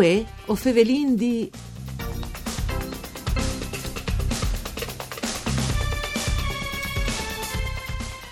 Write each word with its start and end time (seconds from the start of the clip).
Uè, 0.00 0.24
o 0.46 0.54
fevelin 0.54 1.14
di... 1.14 1.50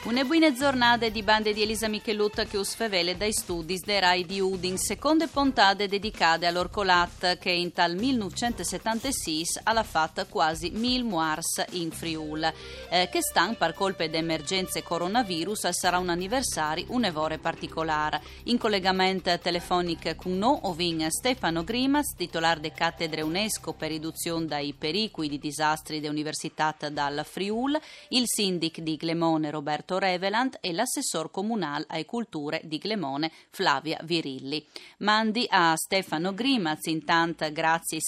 Une 0.08 0.24
buone 0.24 0.54
giornate 0.54 1.10
di 1.10 1.22
bande 1.22 1.52
di 1.52 1.60
Elisa 1.60 1.86
Michelutta 1.86 2.44
che 2.44 2.56
usfevele 2.56 3.18
dai 3.18 3.30
studi 3.30 3.78
de 3.84 4.00
Rai 4.00 4.24
di 4.24 4.40
Udin, 4.40 4.78
seconde 4.78 5.26
puntate 5.26 5.86
dedicate 5.86 6.46
all'Orcolat 6.46 7.36
che 7.36 7.50
in 7.50 7.74
tal 7.74 7.94
1976 7.94 9.60
ha 9.64 9.82
fatto 9.82 10.24
quasi 10.30 10.70
mil 10.70 11.04
muars 11.04 11.62
in 11.72 11.90
Friul, 11.90 12.50
eh, 12.88 13.10
che 13.12 13.20
stan 13.20 13.58
per 13.58 13.74
colpe 13.74 14.08
d'emergenze 14.08 14.82
coronavirus 14.82 15.68
sarà 15.68 15.98
un 15.98 16.08
anniversario 16.08 16.86
un'evore 16.88 17.36
particolare. 17.36 18.22
In 18.44 18.56
collegamento 18.56 19.38
telefonico 19.38 20.14
con 20.16 20.38
noi 20.38 20.58
ovin 20.62 21.06
Stefano 21.10 21.64
Grimas, 21.64 22.14
titolare 22.16 22.60
de 22.60 22.72
cattedre 22.72 23.20
UNESCO 23.20 23.74
per 23.74 23.90
riduzione 23.90 24.46
dai 24.46 24.72
pericoli 24.72 25.28
di 25.28 25.38
disastri 25.38 26.00
dell'Università 26.00 26.74
dal 26.90 27.26
Friul, 27.28 27.78
il 28.08 28.24
sindic 28.24 28.80
di 28.80 28.96
Glemone 28.96 29.50
Roberto 29.50 29.96
Revelant 29.98 30.58
e 30.60 30.72
l'assessor 30.72 31.30
comunale 31.30 31.84
ai 31.88 32.04
culture 32.04 32.60
di 32.64 32.78
Glemone 32.78 33.30
Flavia 33.50 33.98
Virilli. 34.02 34.64
Mandi 34.98 35.46
a 35.48 35.74
Stefano 35.76 36.32
Grimaz, 36.34 36.86
intanto 36.86 37.50
grazie 37.52 37.98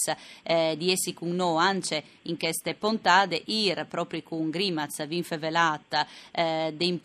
eh, 0.43 0.75
di 0.79 0.91
essi 0.91 1.13
con 1.13 1.35
noi 1.35 1.63
anche 1.63 2.03
in 2.23 2.39
queste 2.39 2.75
puntate, 2.75 3.43
ir 3.47 3.87
proprio 3.89 4.23
con 4.23 4.51
Grimaz 4.51 5.07
vinfe 5.07 5.39
velata 5.39 6.07
eh, 6.31 6.73
de 6.77 6.99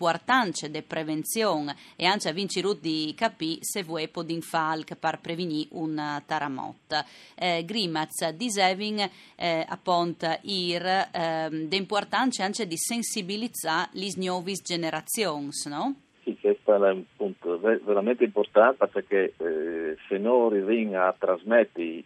de 0.69 0.81
prevenzione 0.81 1.75
e 1.95 2.05
anche 2.05 2.29
a 2.29 2.31
vincirut 2.31 2.79
di 2.79 3.13
capì 3.15 3.57
se 3.61 3.83
vuoi 3.83 4.07
podin 4.07 4.41
falc 4.41 4.95
per 4.95 5.19
prevenire 5.19 5.69
un 5.71 6.21
taramot. 6.25 7.05
Eh, 7.35 7.63
Grimaz 7.65 8.29
diseving 8.29 9.09
eh, 9.35 9.65
appunto 9.67 10.37
ir 10.41 10.85
eh, 10.85 11.49
de 11.67 11.85
anche 12.37 12.67
di 12.67 12.77
sensibilizzare 12.77 13.89
gli 13.93 14.11
nuovi 14.15 14.55
generazioni, 14.75 15.49
no? 15.65 15.95
Sì, 16.23 16.35
questo 16.39 16.83
è 16.83 16.91
un 16.91 17.03
punto 17.15 17.59
veramente 17.59 18.23
importante 18.23 18.87
perché 18.87 19.33
eh, 19.37 19.95
se 20.07 20.17
non 20.17 20.51
arriviamo 20.51 21.05
a 21.05 21.15
trasmettere 21.17 22.03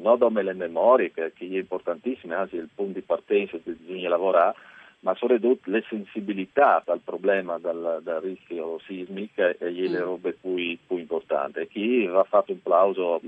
non 0.00 0.18
solo 0.18 0.40
le 0.40 0.54
memorie, 0.54 1.12
che, 1.12 1.32
che 1.34 1.44
è 1.44 1.58
importantissimo, 1.58 2.34
anzi 2.34 2.56
è 2.56 2.60
il 2.60 2.70
punto 2.74 2.94
di 2.94 3.02
partenza 3.02 3.58
che 3.58 3.72
bisogna 3.72 4.08
lavorare, 4.08 4.56
ma 5.00 5.14
soprattutto 5.14 5.70
le 5.70 5.82
sensibilità 5.88 6.82
al 6.86 7.00
problema 7.02 7.58
del, 7.58 8.00
del 8.02 8.20
rischio 8.20 8.78
sismico 8.80 9.40
e 9.40 9.70
le 9.70 9.88
mm. 9.88 10.02
robe 10.02 10.32
più, 10.34 10.54
più 10.86 10.96
importanti. 10.98 11.66
Chi 11.68 12.04
va 12.06 12.24
fatto 12.24 12.52
un 12.52 12.62
plauso 12.62 13.20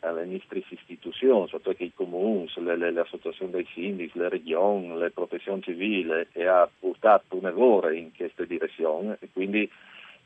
alle 0.00 0.24
nostre 0.24 0.64
istituzioni, 0.68 1.48
soprattutto 1.48 1.84
i 1.84 1.92
comuni, 1.94 2.50
le, 2.56 2.76
le, 2.76 2.90
le, 2.90 3.00
associazioni 3.00 3.52
dei 3.52 3.66
sindici, 3.72 4.18
le 4.18 4.30
regioni, 4.30 4.96
le 4.96 5.10
protezioni 5.10 5.62
civili, 5.62 6.26
e 6.32 6.46
ha 6.46 6.68
portato 6.78 7.36
un 7.36 7.46
errore 7.46 7.96
in 7.96 8.10
questa 8.16 8.44
direzione 8.44 9.18
e 9.20 9.28
quindi 9.30 9.70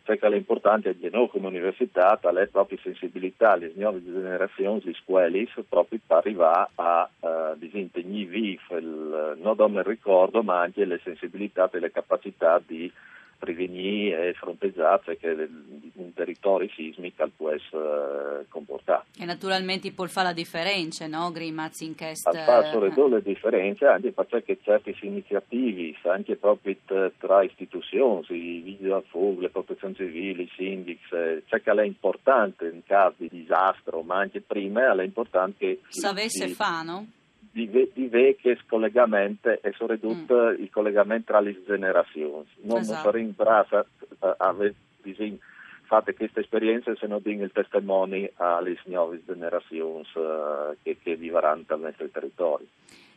che 0.04 0.28
l'importante 0.28 0.96
di 0.96 1.08
noi 1.10 1.28
come 1.28 1.46
università 1.46 2.18
è 2.20 2.32
la 2.32 2.46
propria 2.50 2.78
sensibilità 2.82 3.52
alle 3.52 3.72
nuove 3.74 4.02
generazioni, 4.04 4.82
le 4.84 4.94
scuole, 4.94 5.48
proprio 5.68 6.00
per 6.06 6.16
arrivare 6.18 6.70
a 6.74 7.08
uh, 7.20 7.28
disintegnare 7.56 8.24
vivo 8.24 8.76
il, 8.76 9.38
non 9.40 9.56
solo 9.56 9.78
il 9.78 9.84
ricordo, 9.84 10.42
ma 10.42 10.60
anche 10.60 10.84
le 10.84 11.00
sensibilità 11.02 11.70
e 11.72 11.78
le 11.78 11.90
capacità 11.90 12.60
di 12.64 12.90
prevenire 13.42 14.28
e 14.28 14.32
fronteggiare 14.34 15.16
che 15.16 15.48
un 15.94 16.12
territorio 16.14 16.68
sismico 16.76 17.28
può 17.36 17.50
essere 17.50 18.46
comportato. 18.48 19.06
E 19.18 19.24
naturalmente 19.24 19.90
può 19.90 20.06
fare 20.06 20.28
la 20.28 20.32
differenza, 20.32 21.08
no, 21.08 21.32
Grimaz, 21.32 21.80
in 21.80 21.96
questo... 21.96 22.30
Fa 22.30 22.70
soprattutto 22.70 23.08
le 23.08 23.22
differenze 23.22 23.86
anche 23.86 24.12
perché 24.12 24.58
certe 24.62 24.94
iniziative, 25.00 25.96
anche 26.04 26.36
proprio 26.36 26.76
tra 27.18 27.42
istituzioni, 27.42 28.24
i 28.28 28.60
vigili 28.60 28.88
del 28.88 29.02
fuoco, 29.08 29.40
le 29.40 29.50
protezioni 29.50 29.96
civili, 29.96 30.44
i 30.44 30.50
sindici, 30.54 31.02
eh, 31.12 31.42
c'è 31.48 31.60
che 31.60 31.70
è 31.72 31.82
importante 31.82 32.66
in 32.68 32.84
caso 32.86 33.16
di 33.16 33.28
disastro, 33.28 34.02
ma 34.02 34.18
anche 34.18 34.40
prima 34.40 34.92
è 34.92 35.02
importante 35.02 35.58
che... 35.58 35.80
Sapesse 35.88 36.46
fa, 36.48 36.82
no? 36.82 37.06
Di, 37.52 37.90
di 37.92 38.08
vecchie 38.08 38.58
scollegamenti 38.64 39.48
e 39.60 39.72
soprattutto 39.76 40.34
mm. 40.34 40.62
il 40.62 40.70
collegamento 40.70 41.26
tra 41.26 41.40
le 41.40 41.62
generazioni. 41.64 42.46
Non 42.62 42.78
esatto. 42.78 43.02
saremo 43.02 43.26
in 43.26 43.34
brasa 43.36 43.86
a, 44.20 44.34
a, 44.38 44.54
fate 45.82 46.14
questa 46.14 46.40
esperienza 46.40 46.94
se 46.96 47.06
non 47.06 47.20
diamo 47.22 47.44
il 47.44 47.52
testimone 47.52 48.32
alle 48.36 48.78
nuove 48.84 49.20
generazioni 49.26 50.06
uh, 50.14 50.74
che, 50.82 50.96
che 51.02 51.16
vivranno 51.16 51.64
nel 51.68 51.80
nostro 51.80 52.08
territorio. 52.08 52.66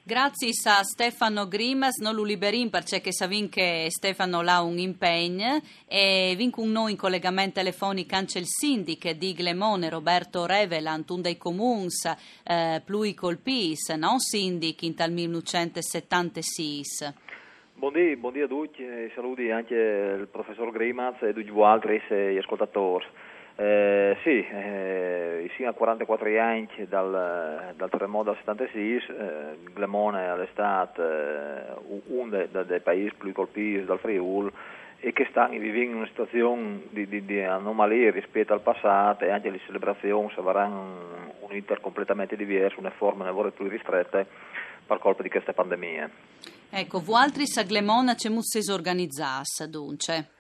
Grazie 0.08 0.50
a 0.66 0.84
Stefano 0.84 1.48
Grimas, 1.48 1.98
non 1.98 2.14
lo 2.14 2.24
liberin 2.24 2.70
perché 2.70 3.12
savin 3.12 3.50
che 3.50 3.88
Stefano 3.90 4.42
ha 4.42 4.62
un 4.62 4.78
impegno 4.78 5.60
e 5.88 6.36
vin 6.38 6.52
con 6.52 6.70
noi 6.70 6.92
in 6.92 6.98
collegamento 6.98 7.56
telefonico 7.56 8.14
anche 8.14 8.38
il 8.38 8.46
sindic 8.46 9.10
di 9.14 9.34
Glemone 9.34 9.90
Roberto 9.90 10.46
Revelant, 10.46 11.10
un 11.10 11.24
dei 11.24 11.38
comuns 11.38 12.06
eh, 12.44 12.84
plui 12.86 13.16
colpis, 13.16 13.90
no 13.98 14.20
sindic 14.20 14.84
in 14.84 14.94
tal 14.94 15.12
1976. 15.12 17.14
Buondì, 17.74 18.16
buondì 18.16 18.42
a 18.42 18.48
tutti 18.48 18.84
e 18.84 19.12
saluti 19.16 19.50
anche 19.50 19.74
il 19.74 20.28
professor 20.28 20.70
Grimas 20.70 21.20
e 21.24 21.34
tutti 21.34 21.50
gli 21.50 21.62
altri 21.62 22.00
ascoltatori. 22.38 23.06
Eh, 23.58 24.18
sì, 24.22 24.46
eh, 24.46 25.50
fino 25.56 25.70
a 25.70 25.74
44 25.74 26.42
anni 26.42 26.68
dal, 26.90 27.74
dal 27.76 27.90
terremoto 27.90 28.32
del 28.32 28.40
76, 28.40 28.96
eh, 28.96 29.58
Glemone 29.74 30.28
all'estate 30.28 31.02
eh, 31.02 32.02
uno 32.08 32.30
dei, 32.30 32.50
dei 32.66 32.82
paesi 32.82 33.14
più 33.18 33.32
colpiti 33.32 33.86
dal 33.86 34.00
Friuli 34.00 34.52
e 35.00 35.14
che 35.14 35.28
stanno 35.30 35.58
vivendo 35.58 35.92
in 35.92 35.96
una 35.96 36.08
situazione 36.08 36.82
di, 36.90 37.08
di, 37.08 37.26
di, 37.26 37.42
anomalia 37.42 38.12
rispetto 38.12 38.52
al 38.52 38.62
passato 38.62 39.24
e 39.24 39.30
anche 39.30 39.50
le 39.50 39.62
celebrazioni 39.66 40.32
saranno 40.36 41.34
un 41.40 41.56
iter 41.56 41.80
completamente 41.80 42.36
diverso, 42.36 42.80
una 42.80 42.92
forma 42.92 43.32
di 43.32 43.52
più 43.52 43.68
ristrette 43.70 44.28
per 44.86 45.00
colpa 45.00 45.24
di 45.24 45.30
questa 45.30 45.54
pandemia. 45.54 46.10
Ecco, 46.72 47.00
voi 47.00 47.22
altri 47.22 47.46
a 47.56 47.64
Glemone 47.64 48.16
c'è 48.16 48.30
molto 48.30 48.74
organizzati, 48.74 49.70
dunque? 49.70 50.35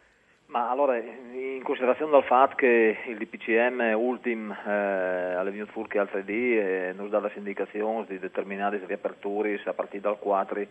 Ma 0.47 0.69
allora, 0.69 0.97
in 0.97 1.61
considerazione 1.63 2.11
del 2.11 2.23
fatto 2.23 2.55
che 2.55 2.97
il 3.07 3.17
DPCM 3.17 3.93
ultim 3.95 4.51
eh, 4.51 5.33
alle 5.33 5.51
venuto 5.51 5.71
fuori 5.71 5.97
al 5.97 6.09
3D 6.11 6.29
e 6.29 6.93
non 6.95 7.09
dà 7.09 7.19
le 7.19 7.31
indicazioni 7.35 8.05
di 8.07 8.19
determinate 8.19 8.81
riaperture 8.85 9.59
a 9.65 9.73
partire 9.73 10.03
dal 10.03 10.19
4 10.19 10.67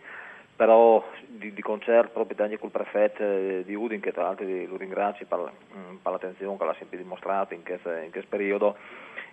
però 0.55 1.05
di, 1.27 1.53
di 1.53 1.61
concerto 1.61 2.11
proprio 2.13 2.41
anche 2.43 2.57
col 2.57 2.71
prefetto 2.71 3.21
eh, 3.21 3.63
di 3.65 3.75
Udin 3.75 3.99
che 3.99 4.13
tra 4.13 4.23
l'altro 4.23 4.45
lo 4.45 4.77
ringrazio 4.77 5.25
per, 5.25 5.39
mm, 5.39 5.95
per 6.01 6.11
l'attenzione 6.13 6.57
che 6.57 6.63
l'ha 6.63 6.75
sempre 6.79 6.97
dimostrato 6.97 7.53
in 7.53 7.63
questo 7.63 7.91
periodo 8.29 8.77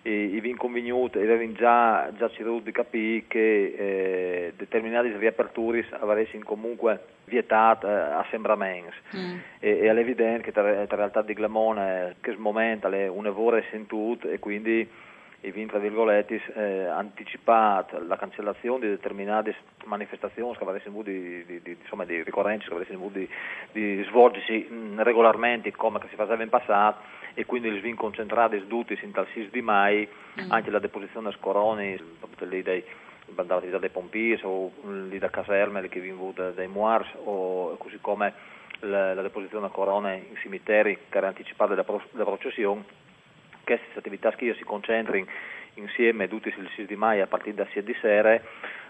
i 0.09 0.39
e 1.19 1.23
avevano 1.23 1.53
già, 1.53 2.11
già 2.17 2.29
cercato 2.29 2.59
di 2.59 2.71
capire 2.71 3.23
che 3.27 3.73
eh, 3.77 4.53
determinate 4.57 5.15
riaperture 5.17 5.85
avessero 5.99 6.43
comunque 6.43 7.05
vietato 7.25 7.87
eh, 7.87 7.91
assembramenti 7.91 8.93
mm. 9.15 9.37
e, 9.59 9.69
e 9.79 9.89
è 9.89 9.97
evidente 9.97 10.43
che 10.43 10.51
tra 10.51 10.85
realtà 10.87 11.21
di 11.21 11.33
Glamone 11.33 12.15
che 12.19 12.35
momento 12.35 12.89
è 12.89 13.07
un 13.07 13.25
evore 13.27 13.65
sentito 13.71 14.27
e 14.27 14.39
quindi 14.39 14.87
e 15.45 15.51
vi 15.51 15.65
tra 15.65 15.77
virgolette 15.77 16.41
eh, 16.55 16.85
anticipato 16.85 18.01
la 18.07 18.15
cancellazione 18.15 18.79
di 18.79 18.87
determinate 18.91 19.53
manifestazioni 19.83 20.55
che 20.55 20.63
avessero 20.63 21.01
di, 21.01 21.43
di, 21.45 21.61
di, 21.61 21.77
insomma, 21.81 22.05
di 22.05 22.23
ricorrenze 22.23 22.69
che 22.69 22.73
avessero 22.73 23.09
di, 23.11 23.27
di 23.73 24.01
svolgersi 24.07 24.65
mh, 24.69 25.03
regolarmente 25.03 25.69
come 25.73 25.99
si 26.09 26.15
faceva 26.15 26.43
in 26.43 26.47
passato 26.47 27.01
e 27.33 27.45
quindi 27.45 27.69
li 27.69 27.79
svin 27.79 27.97
concentrati 27.97 28.57
sduti 28.63 28.95
sin 28.95 29.11
dal 29.11 29.27
6 29.33 29.49
di 29.51 29.61
mai 29.61 30.07
mm. 30.41 30.49
anche 30.49 30.71
la 30.71 30.79
deposizione 30.79 31.27
a 31.27 31.33
Scoroni 31.33 31.99
lì 32.39 32.61
dei 32.61 32.81
bandavati 33.25 33.69
dei 33.69 33.89
pompieri 33.89 34.39
o 34.45 34.71
lì 35.09 35.19
da 35.19 35.29
caserme 35.29 35.89
che 35.89 35.99
vengono 35.99 36.51
dai 36.51 36.67
Moars 36.67 37.09
o 37.25 37.75
così 37.75 37.97
come 37.99 38.33
la, 38.79 39.13
la 39.13 39.21
deposizione 39.21 39.65
a 39.65 39.69
Corone 39.69 40.23
in 40.29 40.37
cimiteri 40.37 40.97
che 41.09 41.17
era 41.17 41.27
anticipata 41.27 41.71
della 41.73 41.83
processione 42.23 43.01
che 43.63 43.79
queste 43.79 43.99
attività 43.99 44.31
ski 44.31 44.53
si 44.55 44.63
concentrino 44.63 45.27
insieme 45.75 46.27
tutti 46.27 46.49
il 46.49 46.69
6 46.75 46.85
di 46.85 46.95
maio 46.95 47.23
a 47.23 47.27
partire 47.27 47.55
da 47.55 47.67
6 47.71 47.83
di 47.83 47.95
sera 47.99 48.39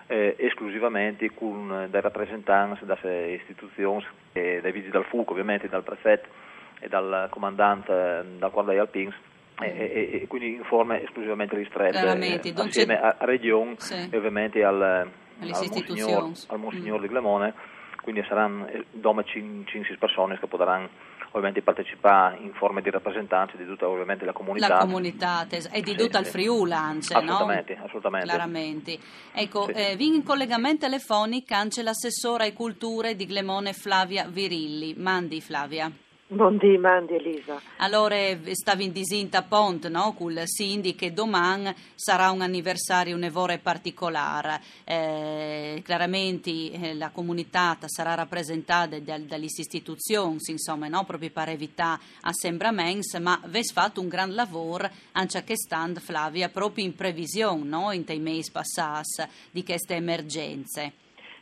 eh, 0.08 0.36
esclusivamente 0.38 1.32
con 1.34 1.88
dei 1.90 2.02
rappresentanti 2.02 2.86
delle 2.86 3.34
istituzioni 3.34 4.06
e 4.34 4.60
dai 4.62 4.72
vigili 4.72 4.92
del 4.92 5.06
fuoco 5.06 5.32
ovviamente 5.32 5.70
dal 5.70 5.84
prefetto 5.84 6.28
e 6.80 6.88
dal 6.90 7.28
comandante 7.30 8.26
dal 8.38 8.52
quadro 8.52 8.80
alpins 8.80 9.16
e, 9.62 9.68
e, 9.68 10.20
e, 10.24 10.28
quindi 10.28 10.56
in 10.56 10.64
forma 10.64 11.00
esclusivamente 11.00 11.56
ristrette 11.56 12.00
eh, 12.00 12.54
assieme 12.56 13.00
a 13.00 13.16
Regione 13.20 13.76
sì. 13.78 14.10
e 14.10 14.18
ovviamente 14.18 14.64
al, 14.64 14.82
al 14.82 15.10
Monsignor, 15.40 16.32
al 16.48 16.60
Monsignor 16.60 16.98
mm. 16.98 17.02
di 17.02 17.08
Glemone 17.08 17.54
quindi 18.02 18.24
saranno 18.28 18.68
eh, 18.68 18.86
dome 18.92 19.24
5 19.24 19.96
persone 19.98 20.38
che 20.38 20.48
potranno 20.48 20.90
ovviamente 21.34 21.62
partecipare 21.62 22.38
in 22.38 22.54
forma 22.54 22.82
di 22.82 22.90
rappresentanza 22.90 23.58
di 23.58 23.66
tutta 23.66 23.88
ovviamente 23.88 24.26
la 24.26 24.34
comunità. 24.34 24.68
La 24.68 24.78
comunità 24.80 25.48
e 25.48 25.82
di 25.82 25.96
tutta 25.96 26.20
il 26.20 26.26
Friuli 26.26 26.74
anche, 26.74 27.14
assolutamente, 27.14 27.76
no? 27.76 27.86
Assolutamente, 27.86 28.28
Chiaramente. 28.28 29.00
Ecco, 29.32 29.66
sì. 29.66 29.72
eh, 29.72 29.96
vi 29.96 30.08
in 30.08 30.24
collegamento 30.24 30.86
telefonico 30.86 31.54
anche 31.54 31.82
l'assessora 31.82 32.44
ai 32.44 32.54
culture 32.54 33.16
di 33.16 33.26
Glemone 33.26 33.74
Flavia 33.74 34.28
Virilli. 34.28 34.94
Mandi 34.98 35.42
Flavia. 35.42 35.92
Buondì, 36.26 36.78
mandi 36.78 37.16
Elisa. 37.16 37.62
Allora, 37.78 38.16
stavi 38.54 38.86
in 38.86 38.92
disinta 38.92 39.44
pont, 39.44 39.88
no? 39.88 40.14
Col 40.18 40.42
Sindi 40.46 40.96
che 40.96 41.12
domani 41.12 41.72
sarà 41.94 42.32
un 42.32 42.42
anniversario 42.42 43.16
un'evore 43.16 43.60
particolare. 43.60 44.60
Eh, 44.86 45.82
chiaramente 45.84 46.50
eh, 46.50 46.94
la 46.96 47.10
comunità 47.10 47.78
sarà 47.86 48.16
rappresentata 48.16 48.98
dal, 49.00 49.24
dalle 49.24 49.46
istituzioni, 49.46 50.38
insomma, 50.48 50.88
no? 50.88 51.04
proprio 51.04 51.30
per 51.30 51.50
evitare 51.50 52.00
assembramenti, 52.22 53.20
ma 53.20 53.40
avete 53.44 53.74
fatto 53.74 54.00
un 54.00 54.08
gran 54.08 54.34
lavoro 54.34 54.90
anche 55.12 55.44
che 55.44 55.58
stand, 55.58 56.00
Flavia, 56.00 56.48
proprio 56.50 56.86
in 56.86 56.96
previsione, 56.96 57.64
no? 57.64 57.92
In 57.92 58.06
tei 58.06 58.20
mesi 58.20 58.50
passati 58.50 59.30
di 59.52 59.64
queste 59.64 59.96
emergenze. 59.96 60.94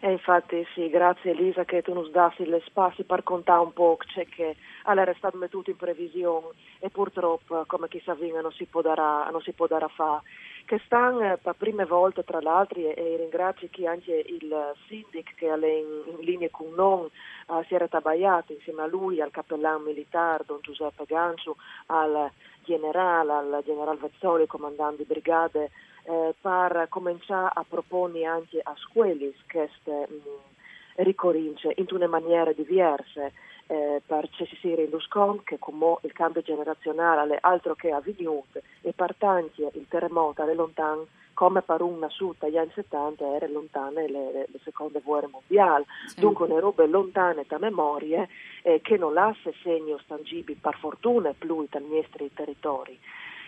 E 0.04 0.12
infatti 0.14 0.66
sì, 0.74 0.90
grazie 0.90 1.30
Elisa 1.30 1.64
che 1.64 1.84
tu 1.84 1.94
nos 1.94 2.10
dassi 2.10 2.44
le 2.48 2.64
spazi 2.66 3.04
per 3.04 3.22
contare 3.22 3.62
un 3.62 3.72
po' 3.72 3.98
c'è 4.00 4.26
che 4.26 4.56
allora 4.84 5.12
è 5.12 5.16
stato 5.18 5.38
mettuto 5.38 5.70
in 5.70 5.76
previsione 5.76 6.48
e 6.80 6.90
purtroppo 6.90 7.64
come 7.68 7.88
chi 7.88 8.02
sa 8.04 8.16
non 8.20 8.52
si 8.52 8.66
può 8.66 8.82
dare, 8.82 9.02
a 9.02 9.88
fare. 9.88 10.22
Che 10.66 10.80
stanno 10.86 11.22
eh, 11.22 11.38
per 11.38 11.56
prime 11.58 11.86
volte 11.86 12.24
tra 12.24 12.40
l'altro 12.40 12.80
e, 12.80 13.16
ringrazio 13.18 13.68
chi 13.70 13.86
anche 13.86 14.14
il 14.14 14.74
sindic 14.88 15.36
che 15.36 15.48
è 15.48 15.54
in, 15.54 16.04
in 16.06 16.20
linea 16.20 16.50
con 16.50 16.72
noi 16.76 17.10
uh, 17.48 17.64
si 17.68 17.76
era 17.76 17.88
tabagliato 17.88 18.54
insieme 18.54 18.84
a 18.84 18.88
lui, 18.88 19.22
al 19.22 19.32
cappellano 19.32 19.80
militare 19.80 20.44
Don 20.46 20.60
Giuseppe 20.62 21.04
Gancio, 21.06 21.58
al 21.88 22.30
generale, 22.64 23.32
al 23.32 23.62
generale 23.66 23.98
Vezzoli, 24.00 24.48
comandante 24.48 24.98
di 24.98 25.04
brigate 25.04 25.72
eh, 26.04 26.34
per 26.40 26.88
cominciare 26.90 27.52
a 27.54 27.66
proporre 27.68 28.26
anche 28.26 28.60
a 28.62 28.74
scuole 28.78 29.34
queste 29.50 30.08
mh, 30.10 31.04
ricorince 31.04 31.74
in 31.76 31.86
una 31.90 32.08
maniera 32.08 32.52
diversa 32.54 33.32
eh, 33.72 34.02
per 34.06 34.28
cessire 34.32 34.90
lo 34.90 35.00
scon 35.00 35.44
che 35.46 35.58
come 35.58 35.96
il 36.02 36.12
cambio 36.12 36.42
generazionale 36.42 37.38
altro 37.40 37.74
che 37.74 37.92
avvenuto 37.92 38.62
e 38.82 38.92
per 38.92 39.16
tanti 39.18 39.62
il 39.62 39.86
terremoto 39.88 40.46
è 40.46 40.54
lontano 40.54 41.08
come 41.34 41.62
per 41.62 41.82
una 41.82 42.10
suta 42.10 42.48
agli 42.48 42.58
anni 42.58 42.72
70 42.74 43.36
era 43.36 43.48
lontane 43.48 44.10
le, 44.10 44.32
le, 44.32 44.60
seconde 44.64 45.00
guerre 45.00 45.28
mondiali, 45.28 45.86
sì. 46.06 46.20
dunque 46.20 46.48
le 46.48 46.60
robe 46.60 46.86
lontane 46.86 47.46
da 47.48 47.58
memorie 47.58 48.28
eh, 48.64 48.82
che 48.82 48.98
non 48.98 49.14
lascia 49.14 49.50
segni 49.64 49.96
tangibili 50.06 50.60
per 50.60 50.76
fortuna 50.76 51.34
più 51.36 51.66
dai 51.70 51.82
nostri 51.88 52.30
territori 52.34 53.00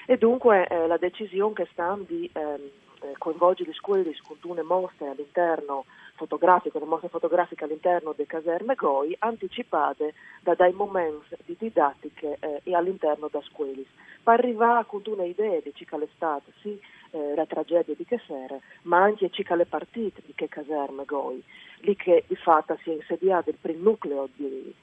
e 0.05 0.17
dunque 0.17 0.65
eh, 0.67 0.87
la 0.87 0.97
decisione 0.97 1.53
che 1.53 1.67
sta 1.71 1.97
di 1.99 2.29
ehm, 2.31 2.69
eh, 3.03 3.15
coinvolgere 3.17 3.69
le 3.69 3.75
scuole 3.75 4.15
con 4.25 4.38
una 4.44 4.63
mostre 4.63 5.09
all'interno 5.09 5.85
fotografiche, 6.15 6.77
una 6.77 6.85
mostra 6.85 7.09
fotografica 7.09 7.65
all'interno 7.65 8.13
delle 8.13 8.27
caserme 8.27 8.75
GOI 8.75 9.15
anticipate 9.19 10.13
da 10.41 10.53
dai 10.53 10.73
momenti 10.73 11.35
di 11.45 11.55
didattiche 11.57 12.38
eh, 12.39 12.61
e 12.63 12.75
all'interno 12.75 13.27
da 13.29 13.41
scuole. 13.41 13.85
Per 14.23 14.33
arrivare 14.33 14.85
con 14.88 15.01
una 15.05 15.25
idea 15.25 15.59
di 15.59 15.73
ciò 15.73 15.97
l'estate, 15.97 16.51
sì, 16.61 16.79
eh, 17.11 17.35
la 17.35 17.45
tragedia 17.45 17.94
di 17.94 18.05
che 18.05 18.21
sera, 18.25 18.57
ma 18.83 19.01
anche 19.03 19.29
ciò 19.31 19.55
le 19.55 19.65
partite 19.65 20.21
di 20.25 20.33
che 20.33 20.47
caserme 20.47 21.03
GOI, 21.05 21.44
lì 21.79 21.95
che 21.95 22.23
di 22.27 22.35
fatto 22.35 22.77
si 22.83 22.91
è 22.91 22.94
insediato 22.94 23.50
il 23.50 23.57
primo 23.59 23.89
nucleo 23.89 24.29
di 24.33 24.73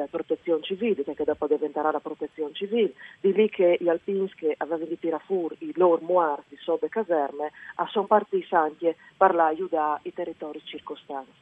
da 0.00 0.06
protezione 0.06 0.62
civile, 0.62 1.02
perché 1.02 1.24
dopo 1.24 1.46
diventerà 1.46 1.90
la 1.90 2.00
protezione 2.00 2.54
civile, 2.54 2.94
di 3.20 3.32
lì 3.32 3.48
che 3.48 3.76
gli 3.78 3.88
alpins 3.88 4.32
che 4.34 4.54
avevano 4.56 4.86
di 4.86 4.98
tirare 4.98 5.22
fuori 5.26 5.56
i 5.60 5.72
loro 5.76 6.00
morti 6.02 6.56
sotto 6.56 6.86
le 6.86 6.90
caserme, 6.90 7.52
sono 7.90 8.06
partiti 8.06 8.54
anche 8.54 8.96
per 9.16 9.34
aiutare 9.36 10.00
i 10.04 10.12
territori 10.12 10.60
circostanti. 10.64 11.32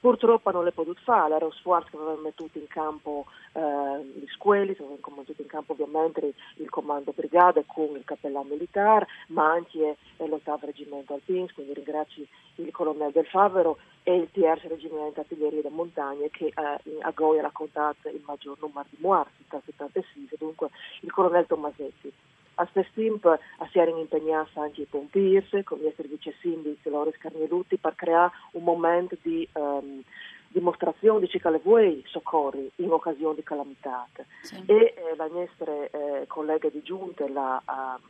Purtroppo 0.00 0.52
non 0.52 0.62
le 0.62 0.70
potuto 0.70 1.00
fare, 1.02 1.34
era 1.34 1.50
sforzo 1.50 1.88
che 1.90 1.96
avevamo 1.96 2.20
messo 2.20 2.48
in 2.52 2.68
campo 2.68 3.26
eh, 3.52 3.60
le 3.60 4.26
scuole, 4.32 4.70
avevamo 4.70 4.98
messo 5.16 5.34
in 5.36 5.46
campo 5.46 5.72
ovviamente 5.72 6.34
il 6.56 6.70
comando 6.70 7.12
brigata 7.12 7.60
con 7.66 7.96
il 7.96 8.04
cappellano 8.04 8.48
militare, 8.48 9.08
ma 9.28 9.50
anche 9.50 9.96
l'ottavo 10.18 10.66
reggimento 10.66 11.14
alpins, 11.14 11.52
quindi 11.52 11.74
ringrazio 11.74 12.24
il 12.56 12.70
colonnello 12.70 13.10
del 13.10 13.26
Favero 13.26 13.78
e 14.04 14.14
il 14.14 14.28
terzo 14.30 14.68
reggimento 14.68 15.18
artiglieria 15.18 15.62
da 15.62 15.70
montagne 15.70 16.30
che 16.30 16.46
eh, 16.46 16.52
a 17.00 17.10
Goi 17.10 17.40
ha 17.40 17.42
raccontato 17.42 18.08
il 18.08 18.22
maggior 18.24 18.56
numero 18.60 18.86
di 18.90 18.98
morti, 19.00 19.44
76, 19.48 20.28
dunque 20.38 20.70
il 21.00 21.10
colonnello 21.10 21.46
Tomasetti. 22.58 22.60
A 22.60 22.66
Stestimp 22.66 23.38
si 23.70 23.78
erano 23.78 23.98
impegnati 23.98 24.58
anche 24.58 24.82
i 24.82 24.86
pompieri, 24.86 25.62
con 25.62 25.78
il 25.78 26.08
vice 26.08 26.34
sindaco 26.40 26.90
Loris 26.90 27.16
Carnielutti, 27.18 27.76
per 27.76 27.94
creare 27.94 28.32
un 28.52 28.64
momento 28.64 29.16
di 29.22 29.48
um, 29.54 30.02
dimostrazione 30.48 31.20
di 31.20 31.28
ciò 31.28 31.50
che 31.50 31.60
vuoi 31.62 32.02
soccorri 32.06 32.70
in 32.76 32.90
occasione 32.90 33.36
di 33.36 33.42
calamità. 33.42 34.06
Sì. 34.42 34.62
E 34.66 34.74
eh, 34.74 35.16
la 35.16 35.28
nostra 35.28 35.72
eh, 35.72 36.24
collega 36.26 36.68
di 36.68 36.82
giunta, 36.82 37.28
la 37.28 37.62
uh, 37.64 38.00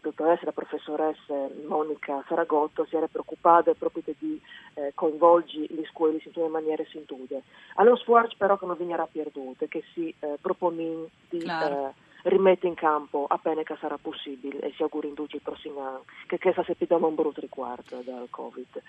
dottoressa, 0.00 0.46
la 0.46 0.52
professoressa 0.52 1.48
Monica 1.66 2.24
Saragotto, 2.28 2.86
si 2.86 2.96
era 2.96 3.08
preoccupata 3.08 3.74
proprio 3.74 4.02
di 4.18 4.40
eh, 4.74 4.92
coinvolgere 4.94 5.66
le 5.70 5.84
scuole 5.90 6.20
in 6.22 6.50
maniera 6.50 6.84
sintude. 6.88 7.42
Allo 7.74 7.96
sforzo 7.96 8.34
però 8.38 8.56
che 8.56 8.66
non 8.66 8.76
venirà 8.76 9.06
perduto, 9.10 9.66
che 9.68 9.82
si 9.92 10.14
eh, 10.20 10.38
propone 10.40 11.08
di... 11.28 11.38
Eh, 11.38 12.06
rimette 12.28 12.66
in 12.66 12.74
campo 12.74 13.26
appena 13.28 13.62
che 13.62 13.76
sarà 13.80 13.98
possibile 13.98 14.60
e 14.60 14.72
si 14.76 14.82
auguri 14.82 15.08
in 15.08 15.14
tutti 15.14 15.36
i 15.36 15.40
prossimi 15.40 15.78
anni 15.78 16.02
che 16.26 16.38
questa 16.38 16.62
sepita 16.64 16.96
un 16.96 17.14
brutto 17.14 17.40
riguardo 17.40 18.00
dal 18.04 18.28
Covid. 18.30 18.82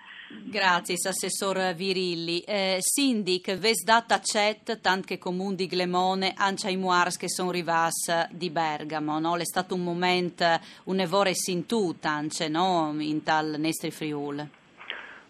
Grazie, 0.46 0.96
Assessor 0.96 1.74
Virilli. 1.74 2.40
Eh, 2.42 2.78
Sindic, 2.80 3.58
ves 3.58 3.84
data 3.84 4.20
chat, 4.22 4.80
tant 4.82 5.06
che 5.06 5.18
comuni 5.18 5.56
di 5.56 5.68
Glemone, 5.68 6.34
ancia 6.36 6.70
i 6.70 6.78
muars 6.78 7.18
che 7.18 7.30
sono 7.30 7.52
rivas 7.52 8.28
di 8.32 8.50
Bergamo, 8.50 9.20
no? 9.20 9.36
È 9.36 9.46
stato 9.46 9.76
un 9.76 9.84
momento, 9.84 10.46
un 10.86 11.00
evore 11.00 11.34
sintù, 11.34 11.98
tance, 12.00 12.48
no? 12.48 12.94
In 12.98 13.24
tal 13.24 13.56
Nestri 13.58 13.92
Friul. 13.92 14.48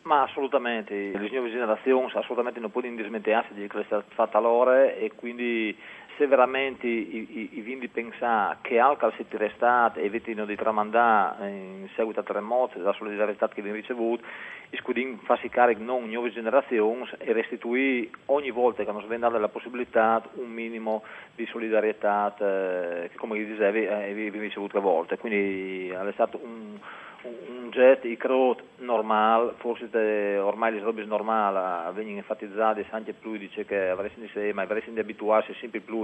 Ma 0.10 0.24
assolutamente, 0.24 0.94
le 0.94 1.30
nuove 1.30 1.52
generazioni 1.52 2.10
assolutamente 2.14 2.60
non 2.60 2.72
possono 2.72 2.96
dismettersi 2.96 3.54
di 3.54 3.68
è 3.68 4.04
fatta 4.08 4.40
loro 4.40 4.74
e 4.74 5.12
quindi 5.16 5.78
se 6.20 6.28
veramente 6.28 6.86
i, 6.86 7.28
i, 7.32 7.50
i 7.54 7.62
vindi 7.62 7.88
pensare 7.88 8.58
che 8.62 8.78
Alcal 8.78 9.14
si 9.16 9.26
restate 9.30 10.02
e 10.02 10.10
vettino 10.10 10.44
di 10.44 10.58
tramandare 10.58 11.50
in 11.50 11.88
seguito 11.96 12.20
al 12.20 12.26
terremoto 12.26 12.78
e 12.78 12.82
alla 12.82 12.92
solidarietà 12.92 13.48
che 13.48 13.62
viene 13.62 13.78
ricevuta, 13.78 14.26
i 14.72 14.78
scudin 14.78 15.18
farsi 15.20 15.48
carico 15.48 15.82
non 15.82 16.10
nuove 16.10 16.32
generazioni 16.32 17.10
e 17.20 17.32
restituire 17.32 18.10
ogni 18.26 18.52
volta 18.52 18.84
che 18.84 18.92
si 18.92 19.08
viene 19.08 19.40
la 19.40 19.48
possibilità 19.48 20.22
un 20.34 20.52
minimo 20.52 21.04
di 21.36 21.46
solidarietà 21.46 22.36
eh, 22.38 23.10
che 23.10 23.16
come 23.16 23.38
dicevi 23.38 23.86
eh, 23.86 24.14
viene 24.14 24.40
ricevuto 24.40 24.74
tre 24.74 24.82
volte. 24.82 25.18
Quindi 25.18 25.88
è 25.88 26.12
stato 26.12 26.38
un 26.44 26.78
un 27.24 27.70
jet 27.72 28.06
i 28.06 28.16
crot 28.18 28.62
normal, 28.78 29.56
forse 29.58 29.90
te, 29.90 30.38
ormai 30.38 30.72
le 30.74 30.80
robe 30.80 31.04
normali 31.06 31.94
vengono 31.94 32.18
enfatizzate 32.18 32.86
anche 32.90 33.14
più 33.14 33.38
dice 33.38 33.66
che 33.66 33.90
avresti 33.90 34.22
di 34.22 34.30
sé, 34.34 34.54
ma 34.54 34.62
avresti 34.62 34.92
di 34.92 35.00
abituarsi 35.00 35.54
sempre 35.56 35.80
più 35.82 36.04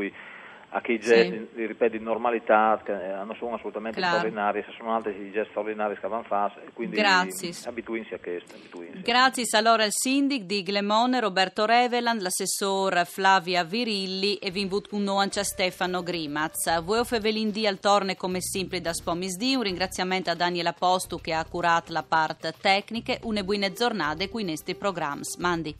a 0.70 0.82
che 0.82 0.94
i 0.94 1.00
gesti, 1.00 1.48
sì. 1.54 1.66
ripeto, 1.66 1.98
di 1.98 2.04
normalità 2.04 2.82
che 2.84 2.92
non 2.94 3.36
sono 3.38 3.56
assolutamente 3.56 3.98
claro. 3.98 4.18
straordinari, 4.18 4.64
se 4.66 4.74
sono 4.78 4.94
altri 4.94 5.12
i 5.12 5.32
gesti 5.32 5.50
straordinari 5.50 5.98
che 5.98 6.08
vanno 6.08 6.24
fatti, 6.24 6.60
quindi 6.74 6.98
Grazie. 6.98 7.54
abituinsi 7.66 8.14
a 8.14 8.20
questo. 8.20 8.56
Abituinsi. 8.56 9.02
Grazie 9.02 9.44
allora 9.58 9.84
al 9.84 9.92
sindic 9.92 10.44
di 10.44 10.64
Glemone 10.64 11.20
Roberto 11.20 11.66
Reveland, 11.66 12.22
l'assessore 12.22 13.06
Flavia 13.06 13.64
Virilli 13.64 14.36
e 14.36 14.52
vinvut 14.52 14.90
con 14.90 15.30
Stefano 15.32 16.04
Grimaz. 16.04 16.82
Voi 16.84 17.06
Fevelindì 17.06 17.66
al 17.68 17.80
torne 17.80 18.16
come 18.16 18.42
sempre 18.42 18.82
da 18.82 18.94
Spomisdì, 18.94 19.56
un 19.56 19.64
ringraziamento 19.64 20.30
a 20.30 20.36
Daniela 20.36 20.74
Postu 20.74 21.22
che 21.22 21.34
ha 21.34 21.46
curato 21.46 21.94
la 21.94 22.04
parte 22.04 22.54
tecnica, 22.60 23.18
une 23.24 23.44
buone 23.44 23.72
giornate 23.72 24.30
qui 24.30 24.42
in 24.42 24.48
questi 24.48 24.76
programmi. 24.76 25.24
Mandi. 25.38 25.76